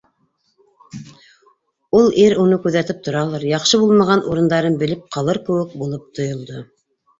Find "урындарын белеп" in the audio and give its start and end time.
4.33-5.07